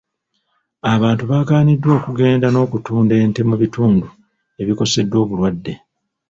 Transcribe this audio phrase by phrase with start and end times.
[0.93, 4.07] Abantu bagaaniddwa okugenda n'okutunda ente mu bitundu
[4.61, 5.73] ebikoseddwa obulwadde.